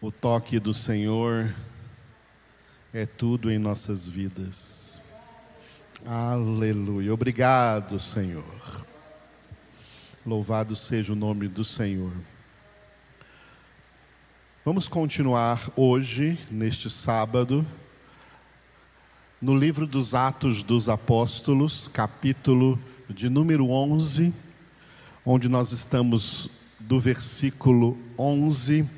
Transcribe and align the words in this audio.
O 0.00 0.12
toque 0.12 0.60
do 0.60 0.72
Senhor 0.72 1.52
é 2.94 3.04
tudo 3.04 3.50
em 3.50 3.58
nossas 3.58 4.06
vidas. 4.06 5.00
Aleluia. 6.06 7.12
Obrigado, 7.12 7.98
Senhor. 7.98 8.44
Louvado 10.24 10.76
seja 10.76 11.12
o 11.12 11.16
nome 11.16 11.48
do 11.48 11.64
Senhor. 11.64 12.12
Vamos 14.64 14.86
continuar 14.86 15.68
hoje, 15.74 16.38
neste 16.48 16.88
sábado, 16.88 17.66
no 19.42 19.58
livro 19.58 19.84
dos 19.84 20.14
Atos 20.14 20.62
dos 20.62 20.88
Apóstolos, 20.88 21.88
capítulo 21.88 22.78
de 23.10 23.28
número 23.28 23.68
11, 23.68 24.32
onde 25.26 25.48
nós 25.48 25.72
estamos 25.72 26.48
do 26.78 27.00
versículo 27.00 27.98
11 28.16 28.97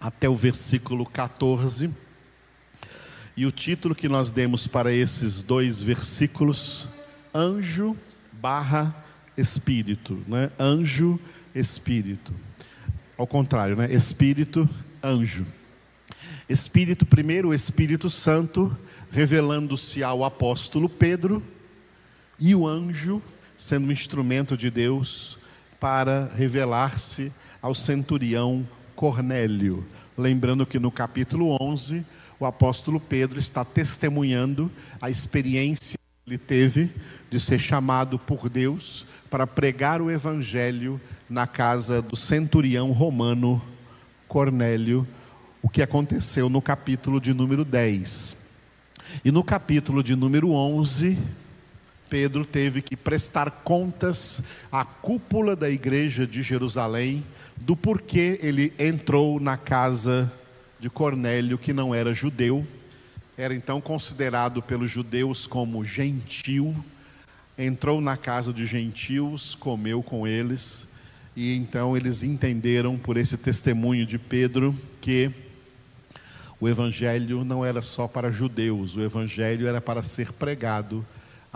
até 0.00 0.28
o 0.28 0.34
versículo 0.34 1.04
14. 1.06 1.90
E 3.36 3.44
o 3.44 3.52
título 3.52 3.94
que 3.94 4.08
nós 4.08 4.30
demos 4.30 4.66
para 4.66 4.92
esses 4.92 5.42
dois 5.42 5.80
versículos, 5.80 6.88
anjo 7.34 7.96
barra 8.32 8.94
espírito, 9.36 10.22
né? 10.26 10.50
Anjo, 10.58 11.20
espírito. 11.54 12.32
Ao 13.16 13.26
contrário, 13.26 13.76
né? 13.76 13.92
Espírito, 13.92 14.68
anjo. 15.02 15.46
Espírito, 16.48 17.04
primeiro 17.04 17.48
o 17.48 17.54
Espírito 17.54 18.08
Santo, 18.08 18.76
revelando-se 19.10 20.02
ao 20.02 20.24
apóstolo 20.24 20.88
Pedro, 20.88 21.42
e 22.38 22.54
o 22.54 22.66
anjo, 22.66 23.20
sendo 23.56 23.88
um 23.88 23.92
instrumento 23.92 24.56
de 24.56 24.70
Deus 24.70 25.38
para 25.80 26.30
revelar-se 26.36 27.32
ao 27.60 27.74
centurião 27.74 28.66
Cornélio. 28.96 29.84
Lembrando 30.16 30.66
que 30.66 30.78
no 30.78 30.90
capítulo 30.90 31.56
11, 31.60 32.04
o 32.40 32.46
apóstolo 32.46 32.98
Pedro 32.98 33.38
está 33.38 33.64
testemunhando 33.64 34.72
a 35.00 35.10
experiência 35.10 35.98
que 35.98 36.30
ele 36.30 36.38
teve 36.38 36.90
de 37.30 37.38
ser 37.38 37.58
chamado 37.58 38.18
por 38.18 38.48
Deus 38.48 39.06
para 39.30 39.46
pregar 39.46 40.00
o 40.00 40.10
evangelho 40.10 40.98
na 41.28 41.46
casa 41.46 42.00
do 42.00 42.16
centurião 42.16 42.90
romano 42.92 43.62
Cornélio, 44.26 45.06
o 45.62 45.68
que 45.68 45.82
aconteceu 45.82 46.48
no 46.48 46.62
capítulo 46.62 47.20
de 47.20 47.34
número 47.34 47.64
10. 47.64 48.46
E 49.24 49.30
no 49.30 49.44
capítulo 49.44 50.02
de 50.02 50.16
número 50.16 50.50
11, 50.50 51.18
Pedro 52.08 52.44
teve 52.44 52.80
que 52.82 52.96
prestar 52.96 53.50
contas 53.50 54.42
à 54.70 54.84
cúpula 54.84 55.56
da 55.56 55.68
igreja 55.68 56.26
de 56.26 56.42
Jerusalém 56.42 57.24
do 57.56 57.76
porquê 57.76 58.38
ele 58.42 58.72
entrou 58.78 59.40
na 59.40 59.56
casa 59.56 60.30
de 60.78 60.90
Cornélio, 60.90 61.58
que 61.58 61.72
não 61.72 61.94
era 61.94 62.12
judeu, 62.12 62.66
era 63.36 63.54
então 63.54 63.80
considerado 63.80 64.62
pelos 64.62 64.90
judeus 64.90 65.46
como 65.46 65.84
gentil, 65.84 66.74
entrou 67.56 68.00
na 68.00 68.16
casa 68.16 68.52
de 68.52 68.66
gentios, 68.66 69.54
comeu 69.54 70.02
com 70.02 70.26
eles, 70.26 70.88
e 71.34 71.56
então 71.56 71.96
eles 71.96 72.22
entenderam 72.22 72.96
por 72.96 73.16
esse 73.16 73.36
testemunho 73.36 74.06
de 74.06 74.18
Pedro 74.18 74.74
que 75.00 75.30
o 76.60 76.68
evangelho 76.68 77.44
não 77.44 77.64
era 77.64 77.82
só 77.82 78.06
para 78.06 78.30
judeus, 78.30 78.96
o 78.96 79.02
evangelho 79.02 79.66
era 79.66 79.80
para 79.80 80.02
ser 80.02 80.32
pregado 80.32 81.04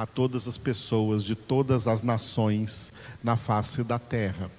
a 0.00 0.06
todas 0.06 0.48
as 0.48 0.56
pessoas 0.56 1.22
de 1.22 1.34
todas 1.34 1.86
as 1.86 2.02
nações 2.02 2.90
na 3.22 3.36
face 3.36 3.84
da 3.84 3.98
terra. 3.98 4.50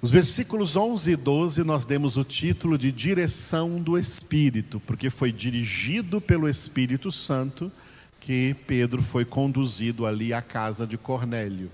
Os 0.00 0.10
versículos 0.10 0.74
11 0.74 1.10
e 1.10 1.16
12 1.16 1.62
nós 1.64 1.84
demos 1.84 2.16
o 2.16 2.24
título 2.24 2.78
de 2.78 2.90
direção 2.90 3.78
do 3.78 3.98
Espírito, 3.98 4.80
porque 4.80 5.10
foi 5.10 5.30
dirigido 5.30 6.18
pelo 6.18 6.48
Espírito 6.48 7.12
Santo 7.12 7.70
que 8.18 8.56
Pedro 8.66 9.02
foi 9.02 9.26
conduzido 9.26 10.06
ali 10.06 10.32
à 10.32 10.40
casa 10.40 10.86
de 10.86 10.96
Cornélio. 10.96 11.70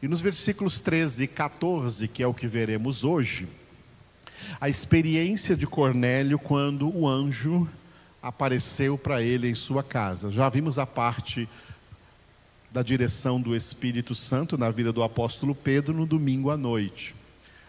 E 0.00 0.06
nos 0.06 0.20
versículos 0.20 0.78
13 0.78 1.24
e 1.24 1.26
14, 1.26 2.06
que 2.06 2.22
é 2.22 2.26
o 2.26 2.32
que 2.32 2.46
veremos 2.46 3.02
hoje, 3.02 3.48
a 4.60 4.68
experiência 4.68 5.56
de 5.56 5.66
Cornélio 5.66 6.38
quando 6.38 6.88
o 6.88 7.08
anjo 7.08 7.68
apareceu 8.22 8.96
para 8.96 9.20
ele 9.20 9.50
em 9.50 9.56
sua 9.56 9.82
casa. 9.82 10.30
Já 10.30 10.48
vimos 10.48 10.78
a 10.78 10.86
parte 10.86 11.48
da 12.72 12.82
direção 12.82 13.40
do 13.40 13.56
Espírito 13.56 14.14
Santo 14.14 14.56
na 14.56 14.70
vida 14.70 14.92
do 14.92 15.02
apóstolo 15.02 15.54
Pedro 15.54 15.92
no 15.92 16.06
domingo 16.06 16.50
à 16.50 16.56
noite. 16.56 17.14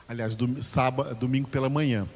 Aliás, 0.08 0.36
do, 0.36 0.62
sábado, 0.62 1.16
domingo 1.16 1.50
pela 1.50 1.70
manhã. 1.70 2.08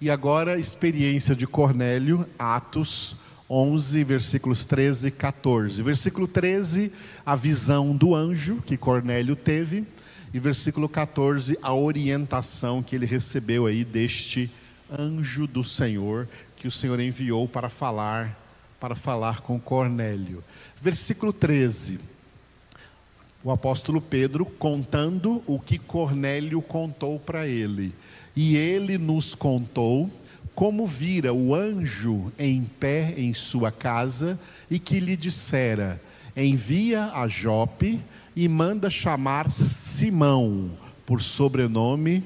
E 0.00 0.10
agora, 0.10 0.58
experiência 0.58 1.34
de 1.34 1.46
Cornélio, 1.46 2.28
Atos 2.38 3.16
11, 3.50 4.04
versículos 4.04 4.64
13 4.64 5.08
e 5.08 5.10
14. 5.10 5.82
Versículo 5.82 6.28
13, 6.28 6.92
a 7.26 7.34
visão 7.34 7.96
do 7.96 8.14
anjo 8.14 8.62
que 8.64 8.76
Cornélio 8.76 9.34
teve. 9.34 9.84
E 10.32 10.38
versículo 10.38 10.88
14, 10.88 11.58
a 11.62 11.74
orientação 11.74 12.82
que 12.82 12.94
ele 12.94 13.06
recebeu 13.06 13.66
aí 13.66 13.82
deste 13.82 14.50
anjo 14.90 15.46
do 15.46 15.64
Senhor, 15.64 16.28
que 16.54 16.68
o 16.68 16.70
Senhor 16.70 17.00
enviou 17.00 17.48
para 17.48 17.70
falar, 17.70 18.38
para 18.78 18.94
falar 18.94 19.40
com 19.40 19.58
Cornélio. 19.58 20.44
Versículo 20.80 21.32
13 21.32 21.98
o 23.48 23.50
apóstolo 23.50 23.98
Pedro 23.98 24.44
contando 24.44 25.42
o 25.46 25.58
que 25.58 25.78
Cornélio 25.78 26.60
contou 26.60 27.18
para 27.18 27.48
ele. 27.48 27.94
E 28.36 28.58
ele 28.58 28.98
nos 28.98 29.34
contou 29.34 30.10
como 30.54 30.86
vira 30.86 31.32
o 31.32 31.54
anjo 31.54 32.30
em 32.38 32.62
pé 32.62 33.14
em 33.16 33.32
sua 33.32 33.72
casa 33.72 34.38
e 34.70 34.78
que 34.78 35.00
lhe 35.00 35.16
dissera: 35.16 35.98
Envia 36.36 37.06
a 37.06 37.26
Jope 37.26 37.98
e 38.36 38.46
manda 38.48 38.90
chamar 38.90 39.50
Simão, 39.50 40.70
por 41.06 41.22
sobrenome 41.22 42.22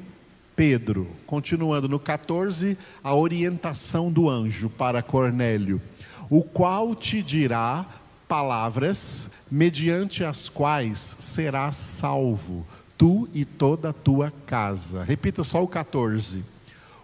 Pedro. 0.57 1.07
Continuando 1.25 1.89
no 1.89 2.01
14, 2.01 2.77
a 3.03 3.15
orientação 3.15 4.11
do 4.11 4.29
anjo 4.29 4.69
para 4.69 5.03
Cornélio, 5.03 5.81
o 6.29 6.43
qual 6.43 6.97
te 6.97 7.23
dirá 7.23 7.87
palavras 8.33 9.31
mediante 9.51 10.25
as 10.25 10.49
quais 10.49 10.99
serás 11.19 11.77
salvo, 11.77 12.67
tu 12.97 13.29
e 13.35 13.45
toda 13.45 13.91
a 13.91 13.93
tua 13.93 14.33
casa. 14.47 15.05
Repita 15.05 15.45
só 15.45 15.63
o 15.63 15.69
14. 15.69 16.43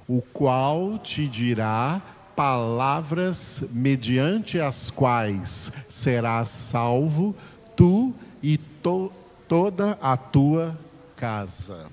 O 0.08 0.22
qual 0.22 0.98
te 0.98 1.28
dirá 1.28 2.00
palavras 2.34 3.62
mediante 3.72 4.58
as 4.58 4.88
quais 4.88 5.70
serás 5.90 6.48
salvo, 6.48 7.36
tu 7.76 8.14
e 8.42 8.56
to, 8.56 9.12
toda 9.46 9.98
a 10.00 10.16
tua 10.16 10.78
casa. 11.14 11.88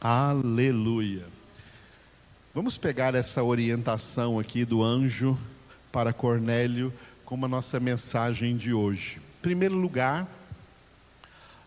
Aleluia. 0.00 1.24
Vamos 2.52 2.76
pegar 2.76 3.14
essa 3.14 3.44
orientação 3.44 4.40
aqui 4.40 4.64
do 4.64 4.82
anjo 4.82 5.38
para 5.92 6.12
Cornélio 6.12 6.92
como 7.30 7.46
a 7.46 7.48
nossa 7.48 7.78
mensagem 7.78 8.56
de 8.56 8.74
hoje. 8.74 9.18
Em 9.38 9.40
primeiro 9.40 9.76
lugar, 9.76 10.26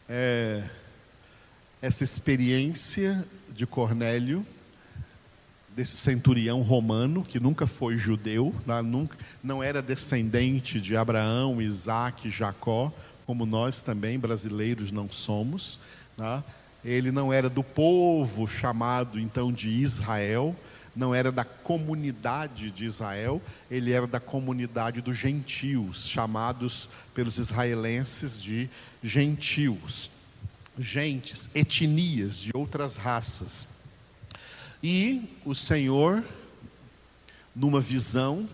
é, 0.09 0.61
essa 1.81 2.03
experiência 2.03 3.25
de 3.49 3.65
Cornélio, 3.65 4.45
desse 5.69 5.95
centurião 5.95 6.61
romano, 6.61 7.23
que 7.23 7.39
nunca 7.39 7.65
foi 7.65 7.97
judeu, 7.97 8.53
né, 8.67 8.81
nunca, 8.81 9.17
não 9.41 9.63
era 9.63 9.81
descendente 9.81 10.81
de 10.81 10.97
Abraão, 10.97 11.61
Isaac, 11.61 12.29
Jacó, 12.29 12.91
como 13.25 13.45
nós 13.45 13.81
também, 13.81 14.19
brasileiros, 14.19 14.91
não 14.91 15.09
somos. 15.09 15.79
Né? 16.17 16.43
Ele 16.83 17.09
não 17.09 17.31
era 17.31 17.49
do 17.49 17.63
povo 17.63 18.49
chamado 18.49 19.17
então 19.17 19.49
de 19.49 19.69
Israel, 19.69 20.53
não 20.95 21.13
era 21.13 21.31
da 21.31 21.43
comunidade 21.43 22.69
de 22.71 22.85
Israel, 22.85 23.41
ele 23.69 23.91
era 23.91 24.05
da 24.05 24.19
comunidade 24.19 25.01
dos 25.01 25.17
gentios, 25.17 26.07
chamados 26.07 26.89
pelos 27.13 27.37
israelenses 27.37 28.39
de 28.39 28.69
gentios, 29.01 30.11
gentes, 30.77 31.49
etnias 31.53 32.37
de 32.37 32.51
outras 32.53 32.95
raças. 32.95 33.67
E 34.81 35.29
o 35.45 35.55
Senhor, 35.55 36.23
numa 37.55 37.79
visão, 37.79 38.47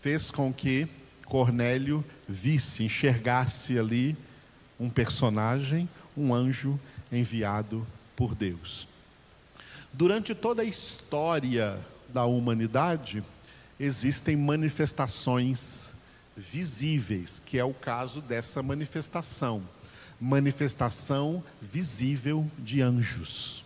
fez 0.00 0.30
com 0.30 0.52
que 0.52 0.88
Cornélio 1.24 2.04
visse, 2.28 2.82
enxergasse 2.82 3.78
ali 3.78 4.16
um 4.78 4.88
personagem, 4.88 5.88
um 6.16 6.34
anjo 6.34 6.80
enviado 7.12 7.86
por 8.16 8.34
Deus. 8.34 8.88
Durante 9.92 10.34
toda 10.34 10.62
a 10.62 10.64
história 10.64 11.78
da 12.08 12.24
humanidade, 12.24 13.22
existem 13.78 14.36
manifestações 14.36 15.94
visíveis, 16.36 17.40
que 17.44 17.58
é 17.58 17.64
o 17.64 17.74
caso 17.74 18.20
dessa 18.20 18.62
manifestação 18.62 19.62
manifestação 20.20 21.42
visível 21.60 22.48
de 22.58 22.82
anjos. 22.82 23.64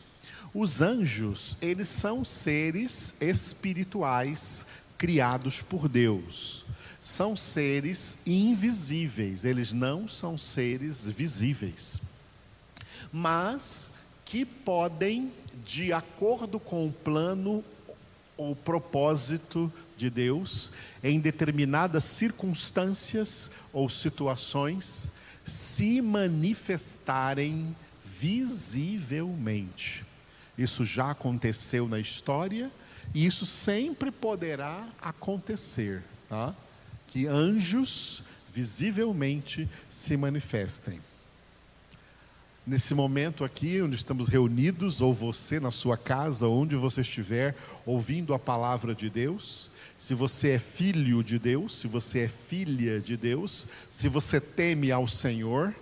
Os 0.55 0.81
anjos, 0.81 1.57
eles 1.61 1.89
são 1.89 2.25
seres 2.25 3.21
espirituais 3.21 4.65
criados 4.97 5.61
por 5.61 5.89
Deus. 5.89 6.65
São 7.03 7.37
seres 7.37 8.19
invisíveis, 8.25 9.45
eles 9.45 9.73
não 9.73 10.07
são 10.07 10.39
seres 10.39 11.07
visíveis. 11.07 12.01
Mas 13.13 13.93
que 14.25 14.45
podem, 14.45 15.33
de 15.65 15.93
acordo 15.93 16.59
com 16.59 16.87
o 16.87 16.93
plano 16.93 17.65
ou 18.37 18.57
propósito 18.57 19.73
de 19.97 20.11
Deus, 20.11 20.73
em 21.03 21.21
determinadas 21.21 22.05
circunstâncias 22.05 23.51
ou 23.73 23.89
situações, 23.89 25.13
se 25.47 26.01
manifestarem 26.01 27.75
visivelmente. 28.05 30.05
Isso 30.57 30.85
já 30.85 31.11
aconteceu 31.11 31.89
na 31.89 32.01
história 32.01 32.71
e 33.15 33.27
isso 33.27 33.45
sempre 33.45 34.11
poderá 34.11 34.89
acontecer, 35.01 36.03
tá? 36.29 36.55
Que 37.09 37.27
anjos 37.27 38.23
visivelmente 38.53 39.69
se 39.91 40.17
manifestem. 40.17 41.01
Nesse 42.67 42.95
momento 42.95 43.45
aqui, 43.45 43.83
onde 43.83 43.95
estamos 43.95 44.27
reunidos, 44.27 45.03
ou 45.03 45.13
você 45.13 45.61
na 45.61 45.71
sua 45.71 45.99
casa, 45.99 46.49
onde 46.49 46.77
você 46.77 47.03
estiver, 47.03 47.55
ouvindo 47.85 48.33
a 48.33 48.39
palavra 48.39 48.95
de 48.95 49.11
Deus, 49.11 49.71
se 49.99 50.15
você 50.15 50.53
é 50.53 50.59
filho 50.59 51.23
de 51.23 51.39
Deus, 51.39 51.77
se 51.79 51.87
você 51.87 52.21
é 52.21 52.29
filha 52.29 53.01
de 53.01 53.19
Deus, 53.19 53.67
se 53.91 54.09
você 54.09 54.41
teme 54.41 54.91
ao 54.91 55.07
Senhor, 55.07 55.75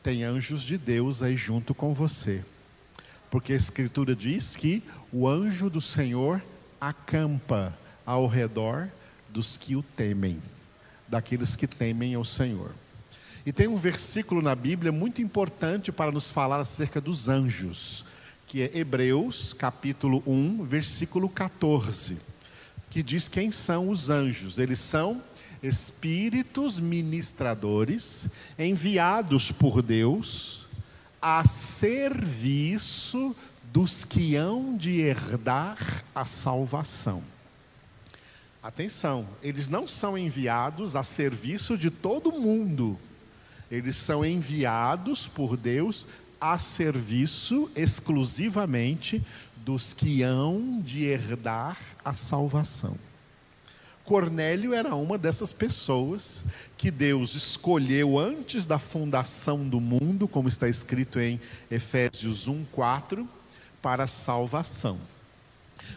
tem 0.00 0.22
anjos 0.22 0.62
de 0.62 0.78
Deus 0.78 1.24
aí 1.24 1.36
junto 1.36 1.74
com 1.74 1.92
você. 1.92 2.44
Porque 3.28 3.52
a 3.52 3.56
Escritura 3.56 4.14
diz 4.14 4.54
que 4.54 4.80
o 5.12 5.26
anjo 5.26 5.68
do 5.68 5.80
Senhor 5.80 6.40
acampa 6.80 7.76
ao 8.06 8.28
redor 8.28 8.88
dos 9.28 9.56
que 9.56 9.74
o 9.74 9.82
temem, 9.82 10.40
daqueles 11.08 11.56
que 11.56 11.66
temem 11.66 12.14
ao 12.14 12.24
Senhor. 12.24 12.70
E 13.44 13.52
tem 13.52 13.66
um 13.66 13.76
versículo 13.76 14.40
na 14.40 14.54
Bíblia 14.54 14.92
muito 14.92 15.20
importante 15.20 15.90
para 15.90 16.12
nos 16.12 16.30
falar 16.30 16.60
acerca 16.60 17.00
dos 17.00 17.28
anjos, 17.28 18.04
que 18.46 18.62
é 18.62 18.78
Hebreus, 18.78 19.52
capítulo 19.52 20.22
1, 20.24 20.62
versículo 20.62 21.28
14, 21.28 22.18
que 22.88 23.02
diz 23.02 23.26
quem 23.26 23.50
são 23.50 23.88
os 23.88 24.10
anjos. 24.10 24.58
Eles 24.58 24.78
são 24.78 25.20
espíritos 25.60 26.78
ministradores 26.78 28.28
enviados 28.56 29.50
por 29.50 29.82
Deus 29.82 30.66
a 31.20 31.44
serviço 31.44 33.34
dos 33.72 34.04
que 34.04 34.36
hão 34.36 34.76
de 34.76 35.00
herdar 35.00 36.04
a 36.14 36.24
salvação. 36.24 37.24
Atenção, 38.62 39.26
eles 39.42 39.68
não 39.68 39.88
são 39.88 40.16
enviados 40.16 40.94
a 40.94 41.02
serviço 41.02 41.76
de 41.76 41.90
todo 41.90 42.30
mundo, 42.30 42.96
eles 43.72 43.96
são 43.96 44.22
enviados 44.22 45.26
por 45.26 45.56
Deus 45.56 46.06
a 46.38 46.58
serviço 46.58 47.70
exclusivamente 47.74 49.22
dos 49.56 49.94
que 49.94 50.22
hão 50.22 50.82
de 50.82 51.06
herdar 51.06 51.78
a 52.04 52.12
salvação. 52.12 52.94
Cornélio 54.04 54.74
era 54.74 54.94
uma 54.94 55.16
dessas 55.16 55.54
pessoas 55.54 56.44
que 56.76 56.90
Deus 56.90 57.34
escolheu 57.34 58.18
antes 58.18 58.66
da 58.66 58.78
fundação 58.78 59.66
do 59.66 59.80
mundo, 59.80 60.28
como 60.28 60.50
está 60.50 60.68
escrito 60.68 61.18
em 61.18 61.40
Efésios 61.70 62.48
1:4, 62.48 63.26
para 63.80 64.06
salvação. 64.06 65.00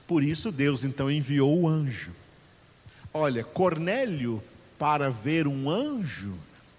Por 0.07 0.23
isso 0.23 0.49
Deus 0.49 0.85
então 0.85 1.11
enviou 1.11 1.63
o 1.63 1.67
anjo. 1.67 2.13
Olha, 3.13 3.43
Cornélio 3.43 4.41
para 4.77 5.09
ver 5.09 5.45
um 5.45 5.69
anjo, 5.69 6.35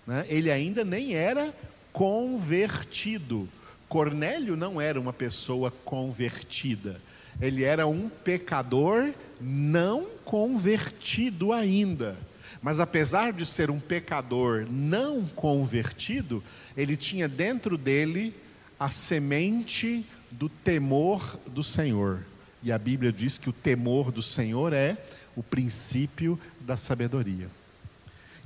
né, 0.06 0.25
ele 0.29 0.50
ainda 0.50 0.85
nem 0.85 1.14
era 1.14 1.55
convertido. 1.93 3.49
Cornélio 3.88 4.56
não 4.56 4.81
era 4.81 5.00
uma 5.00 5.12
pessoa 5.12 5.70
convertida. 5.85 7.00
Ele 7.41 7.64
era 7.64 7.87
um 7.87 8.08
pecador 8.08 9.12
não 9.41 10.06
convertido 10.25 11.53
ainda. 11.53 12.17
Mas 12.62 12.81
apesar 12.81 13.32
de 13.32 13.44
ser 13.44 13.70
um 13.70 13.79
pecador 13.79 14.67
não 14.70 15.25
convertido, 15.25 16.43
ele 16.76 16.97
tinha 16.97 17.29
dentro 17.29 17.76
dele 17.76 18.35
a 18.79 18.88
semente 18.88 20.05
do 20.31 20.49
temor 20.49 21.38
do 21.47 21.62
Senhor. 21.62 22.20
E 22.62 22.73
a 22.73 22.79
Bíblia 22.79 23.12
diz 23.12 23.38
que 23.38 23.49
o 23.49 23.52
temor 23.52 24.11
do 24.11 24.23
Senhor 24.23 24.73
é 24.73 24.97
o 25.37 25.43
princípio 25.43 26.38
da 26.61 26.76
sabedoria. 26.76 27.49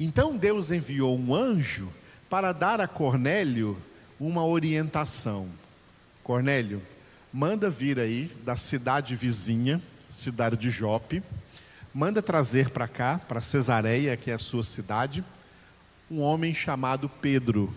Então 0.02 0.35
Deus 0.35 0.70
enviou 0.70 1.19
um 1.19 1.35
anjo 1.35 1.93
para 2.31 2.52
dar 2.52 2.81
a 2.81 2.88
Cornélio 2.88 3.76
uma 4.19 4.43
orientação. 4.47 5.47
Cornélio, 6.25 6.81
manda 7.31 7.69
vir 7.69 8.00
aí 8.00 8.35
da 8.43 8.56
cidade 8.56 9.14
vizinha, 9.14 9.79
cidade 10.08 10.56
de 10.56 10.70
Jope, 10.70 11.23
manda 11.93 12.23
trazer 12.23 12.70
para 12.70 12.88
cá, 12.88 13.20
para 13.29 13.43
Cesareia, 13.43 14.17
que 14.17 14.31
é 14.31 14.35
a 14.35 14.38
sua 14.38 14.62
cidade, 14.62 15.23
um 16.11 16.20
homem 16.20 16.55
chamado 16.55 17.06
Pedro. 17.06 17.70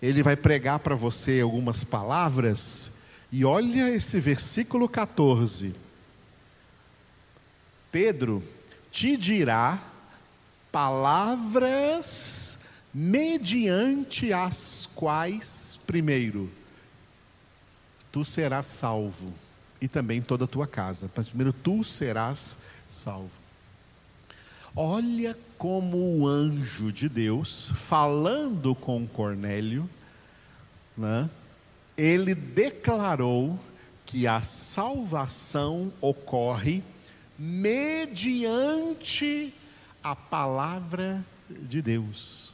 Ele 0.00 0.22
vai 0.22 0.36
pregar 0.36 0.78
para 0.78 0.94
você 0.94 1.42
algumas 1.42 1.84
palavras, 1.84 3.00
e 3.30 3.44
olha 3.44 3.90
esse 3.90 4.18
versículo 4.18 4.88
14. 4.88 5.74
Pedro 7.92 8.42
te 8.90 9.16
dirá 9.16 9.93
palavras 10.74 12.58
mediante 12.92 14.32
as 14.32 14.88
quais, 14.92 15.78
primeiro, 15.86 16.50
tu 18.10 18.24
serás 18.24 18.66
salvo, 18.66 19.32
e 19.80 19.86
também 19.86 20.20
toda 20.20 20.46
a 20.46 20.48
tua 20.48 20.66
casa. 20.66 21.08
Mas 21.14 21.28
primeiro 21.28 21.52
tu 21.52 21.84
serás 21.84 22.58
salvo. 22.88 23.30
Olha 24.74 25.38
como 25.56 26.18
o 26.18 26.26
anjo 26.26 26.90
de 26.90 27.08
Deus, 27.08 27.70
falando 27.76 28.74
com 28.74 29.06
Cornélio, 29.06 29.88
né, 30.96 31.30
ele 31.96 32.34
declarou 32.34 33.56
que 34.04 34.26
a 34.26 34.40
salvação 34.40 35.92
ocorre 36.00 36.82
mediante 37.38 37.94
a 40.04 40.14
palavra 40.14 41.24
de 41.48 41.80
Deus, 41.80 42.52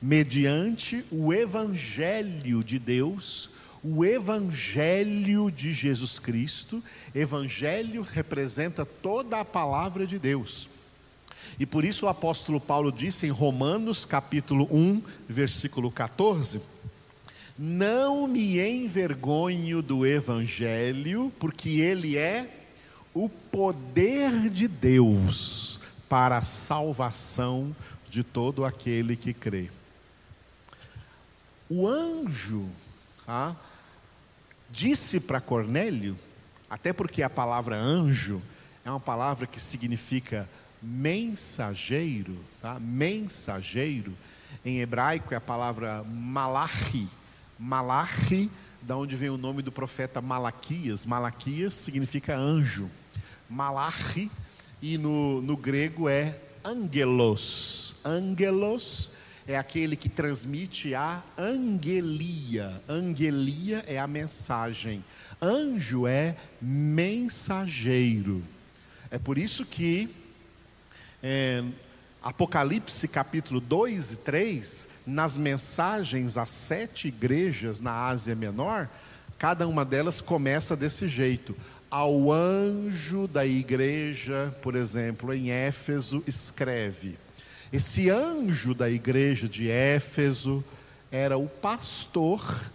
mediante 0.00 1.04
o 1.10 1.32
evangelho 1.32 2.64
de 2.64 2.80
Deus 2.80 3.48
o 3.84 4.04
Evangelho 4.04 5.50
de 5.50 5.72
Jesus 5.72 6.18
Cristo. 6.18 6.82
Evangelho 7.14 8.02
representa 8.02 8.84
toda 8.84 9.40
a 9.40 9.44
palavra 9.44 10.06
de 10.06 10.18
Deus. 10.18 10.68
E 11.58 11.66
por 11.66 11.84
isso 11.84 12.06
o 12.06 12.08
apóstolo 12.08 12.60
Paulo 12.60 12.92
disse 12.92 13.26
em 13.26 13.30
Romanos 13.30 14.04
capítulo 14.04 14.68
1, 14.70 15.02
versículo 15.28 15.90
14: 15.90 16.60
Não 17.58 18.28
me 18.28 18.60
envergonho 18.60 19.82
do 19.82 20.06
Evangelho, 20.06 21.32
porque 21.40 21.80
ele 21.80 22.16
é 22.16 22.64
o 23.12 23.28
poder 23.28 24.48
de 24.48 24.68
Deus 24.68 25.81
para 26.12 26.36
a 26.36 26.42
salvação 26.42 27.74
de 28.10 28.22
todo 28.22 28.66
aquele 28.66 29.16
que 29.16 29.32
crê. 29.32 29.70
O 31.70 31.88
anjo, 31.88 32.68
ah, 33.26 33.54
disse 34.68 35.18
para 35.18 35.40
Cornélio, 35.40 36.14
até 36.68 36.92
porque 36.92 37.22
a 37.22 37.30
palavra 37.30 37.78
anjo 37.78 38.42
é 38.84 38.90
uma 38.90 39.00
palavra 39.00 39.46
que 39.46 39.58
significa 39.58 40.46
mensageiro, 40.82 42.36
tá? 42.60 42.78
mensageiro, 42.78 44.12
em 44.66 44.80
hebraico 44.80 45.32
é 45.32 45.38
a 45.38 45.40
palavra 45.40 46.04
malachi, 46.04 47.08
malachi, 47.58 48.50
da 48.82 48.98
onde 48.98 49.16
vem 49.16 49.30
o 49.30 49.38
nome 49.38 49.62
do 49.62 49.72
profeta 49.72 50.20
Malaquias, 50.20 51.06
Malaquias 51.06 51.72
significa 51.72 52.36
anjo, 52.36 52.90
malachi, 53.48 54.30
e 54.82 54.98
no, 54.98 55.40
no 55.40 55.56
grego 55.56 56.08
é 56.08 56.38
angelos, 56.64 57.94
angelos 58.04 59.12
é 59.46 59.56
aquele 59.56 59.96
que 59.96 60.08
transmite 60.08 60.94
a 60.94 61.22
angelia. 61.38 62.82
Angelia 62.88 63.84
é 63.86 63.98
a 63.98 64.06
mensagem. 64.06 65.04
Anjo 65.40 66.06
é 66.06 66.36
mensageiro. 66.60 68.42
É 69.10 69.18
por 69.18 69.38
isso 69.38 69.64
que 69.64 70.08
é, 71.22 71.64
Apocalipse 72.22 73.08
capítulo 73.08 73.60
2 73.60 74.12
e 74.12 74.16
3, 74.18 74.88
nas 75.06 75.36
mensagens 75.36 76.36
às 76.36 76.50
sete 76.50 77.08
igrejas 77.08 77.80
na 77.80 78.06
Ásia 78.06 78.34
Menor, 78.34 78.88
Cada 79.42 79.66
uma 79.66 79.84
delas 79.84 80.20
começa 80.20 80.76
desse 80.76 81.08
jeito. 81.08 81.56
Ao 81.92 82.32
anjo 82.32 83.28
da 83.28 83.44
igreja, 83.44 84.50
por 84.62 84.74
exemplo, 84.74 85.34
em 85.34 85.50
Éfeso, 85.50 86.24
escreve. 86.26 87.18
Esse 87.70 88.08
anjo 88.08 88.74
da 88.74 88.88
igreja 88.88 89.46
de 89.46 89.70
Éfeso 89.70 90.64
era 91.10 91.36
o 91.36 91.46
pastor 91.46 92.72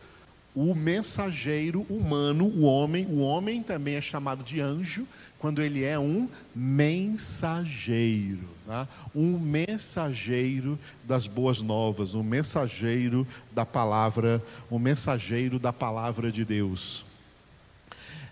o 0.59 0.73
mensageiro 0.73 1.85
humano, 1.87 2.45
o 2.45 2.63
homem, 2.63 3.05
o 3.05 3.19
homem 3.19 3.61
também 3.61 3.93
é 3.93 4.01
chamado 4.01 4.43
de 4.43 4.59
anjo 4.59 5.07
quando 5.37 5.61
ele 5.61 5.83
é 5.83 5.99
um 5.99 6.27
mensageiro, 6.55 8.47
tá? 8.65 8.87
um 9.13 9.37
mensageiro 9.37 10.79
das 11.03 11.27
boas 11.27 11.61
novas, 11.61 12.15
um 12.15 12.23
mensageiro 12.23 13.27
da 13.51 13.67
palavra, 13.67 14.43
um 14.71 14.79
mensageiro 14.79 15.59
da 15.59 15.71
palavra 15.71 16.31
de 16.31 16.43
Deus. 16.43 17.05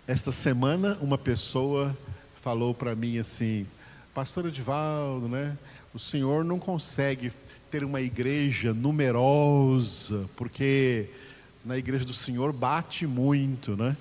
Esta 0.08 0.30
semana 0.30 0.96
uma 1.00 1.18
pessoa 1.18 1.98
falou 2.36 2.72
para 2.72 2.94
mim 2.94 3.18
assim, 3.18 3.66
Pastor 4.14 4.46
Edivaldo, 4.46 5.26
né? 5.26 5.58
O 5.92 5.98
senhor 5.98 6.44
não 6.44 6.60
consegue 6.60 7.32
ter 7.72 7.82
uma 7.82 8.00
igreja 8.00 8.72
numerosa 8.72 10.30
porque 10.36 11.10
na 11.64 11.76
igreja 11.76 12.04
do 12.04 12.12
Senhor 12.12 12.52
bate 12.52 13.04
muito, 13.04 13.76
né? 13.76 13.96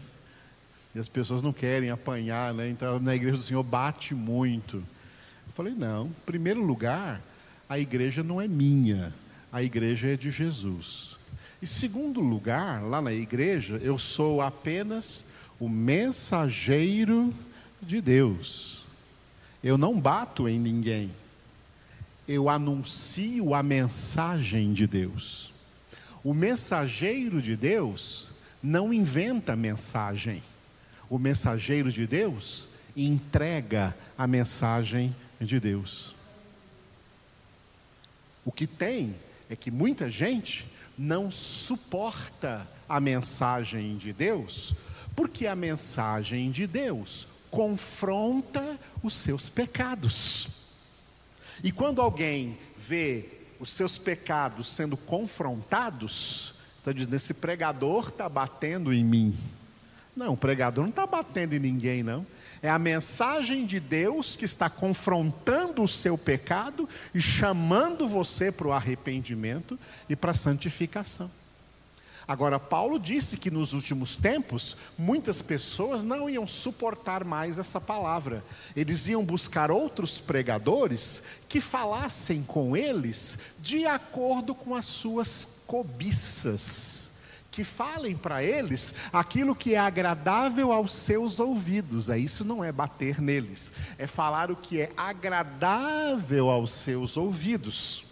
E 0.93 1.00
as 1.00 1.07
pessoas 1.07 1.41
não 1.41 1.51
querem 1.51 1.89
apanhar, 1.89 2.53
né? 2.53 2.69
Então 2.69 3.00
na 3.00 3.15
igreja 3.15 3.38
do 3.38 3.43
Senhor 3.43 3.63
bate 3.63 4.13
muito. 4.13 4.77
Eu 4.77 5.53
falei: 5.55 5.74
não, 5.74 6.05
em 6.05 6.24
primeiro 6.24 6.62
lugar, 6.63 7.19
a 7.67 7.79
igreja 7.79 8.21
não 8.21 8.39
é 8.39 8.47
minha, 8.47 9.12
a 9.51 9.63
igreja 9.63 10.09
é 10.09 10.15
de 10.15 10.29
Jesus. 10.29 11.17
E 11.59 11.65
segundo 11.65 12.19
lugar, 12.19 12.83
lá 12.83 13.01
na 13.01 13.12
igreja, 13.12 13.81
eu 13.81 13.97
sou 13.97 14.39
apenas 14.39 15.25
o 15.59 15.69
mensageiro 15.69 17.33
de 17.81 18.01
Deus. 18.01 18.85
Eu 19.63 19.77
não 19.77 20.00
bato 20.00 20.47
em 20.47 20.59
ninguém. 20.59 21.12
Eu 22.27 22.50
anuncio 22.50 23.53
a 23.53 23.62
mensagem 23.62 24.74
de 24.74 24.88
Deus. 24.88 25.53
O 26.24 26.33
mensageiro 26.33 27.41
de 27.41 27.55
Deus 27.55 28.31
não 28.62 28.93
inventa 28.93 29.55
mensagem. 29.55 30.41
O 31.09 31.19
mensageiro 31.19 31.91
de 31.91 32.07
Deus 32.07 32.67
entrega 32.95 33.95
a 34.17 34.25
mensagem 34.25 35.15
de 35.39 35.59
Deus. 35.59 36.15
O 38.43 38.51
que 38.51 38.65
tem 38.65 39.15
é 39.50 39.55
que 39.55 39.69
muita 39.69 40.09
gente 40.09 40.65
não 40.97 41.29
suporta 41.29 42.67
a 42.88 43.00
mensagem 43.00 43.97
de 43.97 44.13
Deus, 44.13 44.75
porque 45.15 45.48
a 45.48 45.55
mensagem 45.55 46.51
de 46.51 46.67
Deus 46.67 47.27
confronta 47.50 48.79
os 49.01 49.13
seus 49.13 49.48
pecados. 49.48 50.48
E 51.63 51.72
quando 51.72 52.01
alguém 52.01 52.57
vê 52.77 53.29
os 53.60 53.69
seus 53.69 53.98
pecados 53.98 54.67
sendo 54.67 54.98
confrontados, 54.98 56.53
está 56.77 56.91
dizendo: 56.91 57.15
esse 57.15 57.34
pregador 57.34 58.10
está 58.10 58.27
batendo 58.27 58.93
em 58.93 59.03
mim. 59.03 59.36
Não, 60.15 60.34
o 60.34 60.38
pregador 60.38 60.84
não 60.84 60.89
está 60.89 61.05
batendo 61.05 61.55
em 61.55 61.60
ninguém, 61.60 62.01
não. 62.01 62.25
É 62.62 62.69
a 62.69 62.79
mensagem 62.79 63.65
de 63.65 63.79
Deus 63.79 64.36
que 64.36 64.45
está 64.45 64.69
confrontando 64.69 65.84
o 65.84 65.88
seu 65.88 66.17
pecado 66.17 66.88
e 67.13 67.22
chamando 67.22 68.07
você 68.07 68.51
para 68.51 68.67
o 68.67 68.72
arrependimento 68.72 69.77
e 70.10 70.15
para 70.15 70.31
a 70.31 70.36
santificação. 70.36 71.29
Agora, 72.27 72.60
Paulo 72.60 73.00
disse 73.00 73.38
que 73.38 73.51
nos 73.51 73.74
últimos 73.74 74.17
tempos, 74.17 74.75
muitas 74.98 75.41
pessoas 75.41 76.03
não 76.03 76.29
iam 76.29 76.48
suportar 76.48 77.24
mais 77.24 77.60
essa 77.60 77.79
palavra. 77.79 78.44
Eles 78.75 79.08
iam 79.08 79.24
buscar 79.24 79.70
outros 79.70 80.20
pregadores 80.20 81.22
que 81.48 81.62
falassem 81.62 82.41
com 82.41 82.75
eles 82.75 83.38
de 83.60 83.86
acordo 83.86 84.55
com 84.55 84.74
as 84.74 84.86
suas 84.86 85.48
cobiças. 85.67 87.13
Que 87.51 87.63
falem 87.63 88.17
para 88.17 88.44
eles 88.44 88.94
aquilo 89.13 89.55
que 89.55 89.75
é 89.75 89.79
agradável 89.79 90.74
aos 90.74 90.94
seus 90.94 91.39
ouvidos. 91.39 92.10
É 92.10 92.17
isso 92.17 92.44
não 92.44 92.63
é 92.63 92.72
bater 92.72 93.22
neles, 93.22 93.72
é 93.98 94.08
falar 94.08 94.51
o 94.51 94.55
que 94.55 94.82
é 94.82 94.91
agradável 94.98 96.50
aos 96.50 96.72
seus 96.72 97.15
ouvidos. 97.15 98.04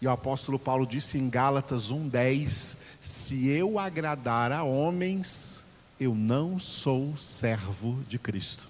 E 0.00 0.06
o 0.06 0.10
apóstolo 0.10 0.58
Paulo 0.58 0.86
disse 0.86 1.18
em 1.18 1.28
Gálatas 1.28 1.90
1:10: 1.90 2.78
Se 3.02 3.48
eu 3.48 3.78
agradar 3.78 4.52
a 4.52 4.62
homens, 4.62 5.64
eu 5.98 6.14
não 6.14 6.58
sou 6.58 7.16
servo 7.16 8.02
de 8.08 8.18
Cristo. 8.18 8.68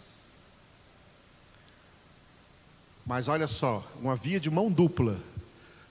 Mas 3.07 3.29
olha 3.29 3.47
só, 3.47 3.87
uma 4.01 4.17
via 4.17 4.41
de 4.41 4.51
mão 4.51 4.71
dupla. 4.71 5.21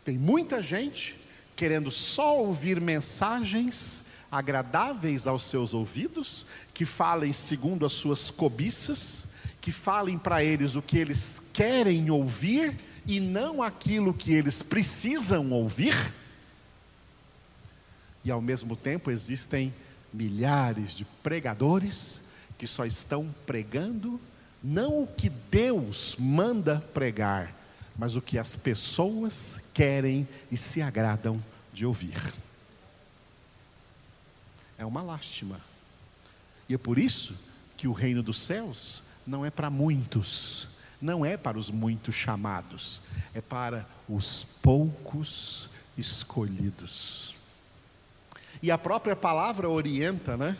Tem 0.04 0.18
muita 0.18 0.64
gente 0.64 1.20
querendo 1.56 1.92
só 1.92 2.40
ouvir 2.40 2.82
mensagens 2.82 4.06
agradáveis 4.32 5.28
aos 5.28 5.44
seus 5.44 5.76
ouvidos, 5.76 6.48
que 6.74 6.86
falem 6.86 7.32
segundo 7.32 7.86
as 7.86 7.94
suas 7.94 8.32
cobiças, 8.32 9.34
que 9.62 9.72
falem 9.72 10.18
para 10.18 10.44
eles 10.44 10.76
o 10.76 10.82
que 10.82 10.98
eles 10.98 11.42
querem 11.54 12.10
ouvir 12.10 12.80
e 13.06 13.20
não 13.20 13.62
aquilo 13.62 14.14
que 14.14 14.34
eles 14.34 14.62
precisam 14.62 15.52
ouvir. 15.52 16.14
E 18.24 18.32
ao 18.32 18.42
mesmo 18.42 18.76
tempo 18.76 19.12
existem 19.12 19.74
milhares 20.14 20.96
de 20.96 21.06
pregadores 21.22 22.24
que 22.58 22.68
só 22.68 22.86
estão 22.86 23.34
pregando 23.46 24.20
não 24.64 25.04
o 25.04 25.08
que 25.08 25.30
Deus 25.30 26.16
manda 26.18 26.80
pregar, 26.94 27.54
mas 27.98 28.16
o 28.16 28.22
que 28.22 28.38
as 28.38 28.56
pessoas 28.56 29.60
querem 29.74 30.28
e 30.50 30.56
se 30.56 30.82
agradam 30.82 31.44
de 31.74 31.86
ouvir. 31.86 32.34
É 34.78 34.86
uma 34.86 35.02
lástima. 35.02 35.60
E 36.70 36.74
é 36.74 36.78
por 36.78 36.98
isso 36.98 37.36
que 37.76 37.88
o 37.88 37.92
reino 37.92 38.24
dos 38.24 38.42
céus 38.42 39.04
não 39.28 39.46
é 39.46 39.50
para 39.50 39.70
muitos, 39.70 40.68
não 41.04 41.26
é 41.26 41.36
para 41.36 41.60
os 41.60 41.70
muitos 41.70 42.16
chamados, 42.16 43.02
é 43.34 43.42
para 43.42 43.86
os 44.08 44.46
poucos 44.62 45.70
escolhidos. 45.98 47.36
E 48.62 48.72
a 48.72 48.78
própria 48.78 49.16
palavra 49.16 49.70
orienta, 49.70 50.38
né, 50.38 50.58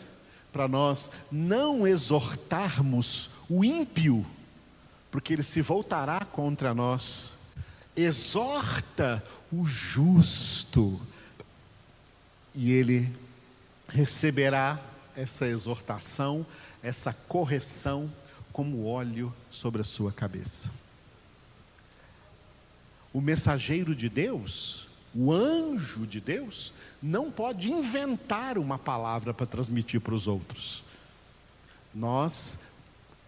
para 0.52 0.68
nós 0.68 1.10
não 1.32 1.86
exortarmos 1.86 3.30
o 3.48 3.64
ímpio, 3.64 4.24
porque 5.10 5.32
ele 5.32 5.42
se 5.42 5.62
voltará 5.62 6.20
contra 6.26 6.74
nós. 6.74 7.38
Exorta 7.96 9.24
o 9.50 9.64
justo, 9.64 11.00
e 12.54 12.70
ele 12.70 13.10
receberá 13.88 14.78
essa 15.16 15.46
exortação, 15.46 16.44
essa 16.82 17.14
correção 17.14 18.12
como 18.54 18.86
óleo 18.86 19.34
sobre 19.50 19.80
a 19.80 19.84
sua 19.84 20.12
cabeça. 20.12 20.70
O 23.12 23.20
mensageiro 23.20 23.96
de 23.96 24.08
Deus, 24.08 24.86
o 25.12 25.32
anjo 25.32 26.06
de 26.06 26.20
Deus, 26.20 26.72
não 27.02 27.32
pode 27.32 27.68
inventar 27.68 28.56
uma 28.56 28.78
palavra 28.78 29.34
para 29.34 29.44
transmitir 29.44 30.00
para 30.00 30.14
os 30.14 30.28
outros. 30.28 30.84
Nós 31.92 32.60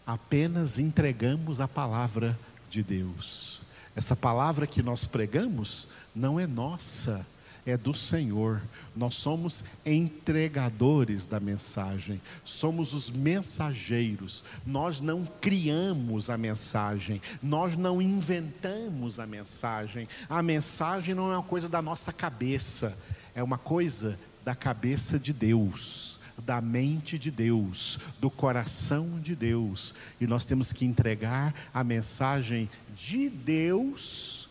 apenas 0.07 0.79
entregamos 0.79 1.61
a 1.61 1.67
palavra 1.67 2.39
de 2.71 2.85
Deus. 2.85 3.61
Essa 3.97 4.15
palavra 4.15 4.65
que 4.65 4.81
nós 4.81 5.07
pregamos 5.07 5.89
não 6.15 6.39
é 6.39 6.47
nossa, 6.47 7.27
é 7.67 7.77
do 7.77 7.93
Senhor. 7.93 8.63
Nós 8.95 9.17
somos 9.17 9.65
entregadores 9.85 11.27
da 11.27 11.41
mensagem, 11.41 12.21
somos 12.45 12.95
os 12.95 13.11
mensageiros. 13.11 14.45
Nós 14.65 15.01
não 15.01 15.25
criamos 15.25 16.31
a 16.31 16.39
mensagem, 16.39 17.21
nós 17.43 17.77
não 17.77 18.01
inventamos 18.01 19.19
a 19.19 19.27
mensagem. 19.27 20.09
A 20.29 20.43
mensagem 20.43 21.15
não 21.15 21.33
é 21.33 21.37
uma 21.37 21.43
coisa 21.43 21.69
da 21.69 21.83
nossa 21.83 22.13
cabeça, 22.13 22.97
é 23.35 23.43
uma 23.43 23.59
coisa 23.59 24.19
da 24.45 24.55
cabeça 24.55 25.19
de 25.19 25.33
Deus 25.33 26.21
da 26.45 26.61
mente 26.61 27.19
de 27.19 27.31
Deus, 27.31 27.99
do 28.21 28.31
coração 28.31 29.19
de 29.19 29.35
Deus, 29.35 29.95
e 30.21 30.27
nós 30.27 30.45
temos 30.45 30.71
que 30.71 30.85
entregar 30.85 31.55
a 31.73 31.83
mensagem 31.83 32.69
de 32.95 33.31
Deus, 33.31 34.49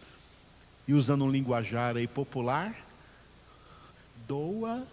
e 0.88 0.94
usando 0.94 1.26
um 1.26 1.32
linguajar 1.32 1.96
aí 1.96 2.08
popular, 2.08 2.85
doa 4.28 4.86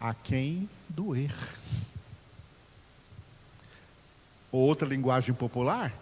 a 0.00 0.14
quem 0.14 0.68
doer. 0.88 1.34
Outra 4.50 4.86
linguagem 4.86 5.34
popular, 5.34 5.92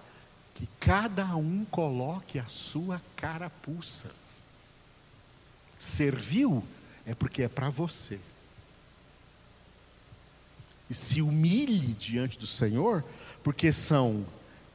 que 0.55 0.69
cada 0.81 1.37
um 1.37 1.65
coloque 1.67 2.39
a 2.39 2.47
sua 2.47 3.01
carapuça. 3.17 4.11
Serviu 5.79 6.65
é 7.07 7.15
porque 7.15 7.43
é 7.43 7.49
para 7.49 7.71
você. 7.71 8.21
e 10.91 10.95
se 10.95 11.23
humilhe 11.23 11.95
diante 11.95 12.37
do 12.37 12.49
Senhor, 12.49 13.05
porque 13.45 13.73
são 13.73 14.27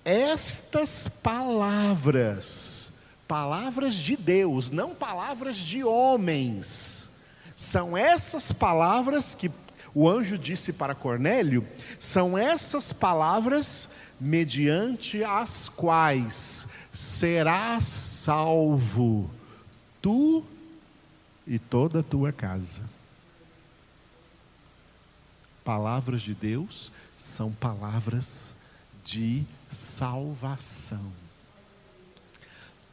estas 0.05 1.10
palavras, 1.10 2.93
palavras 3.27 3.95
de 3.95 4.15
Deus, 4.15 4.72
não 4.72 4.95
palavras 4.95 5.57
de 5.57 5.84
homens. 5.84 7.12
São 7.55 7.95
essas 7.97 8.51
palavras 8.51 9.33
que 9.33 9.50
o 9.93 10.09
anjo 10.09 10.38
disse 10.38 10.74
para 10.74 10.93
Cornélio, 10.93 11.65
são 11.97 12.38
essas 12.38 12.91
palavras 12.91 13.91
mediante 14.19 15.24
as 15.24 15.69
quais 15.69 16.67
serás 16.91 17.85
salvo, 17.85 19.29
tu 20.01 20.45
e 21.47 21.57
toda 21.57 22.01
a 22.01 22.03
tua 22.03 22.33
casa. 22.33 22.81
Palavras 25.63 26.21
de 26.21 26.33
Deus 26.35 26.91
são 27.15 27.51
palavras 27.53 28.55
de 29.03 29.45
salvação. 29.69 31.25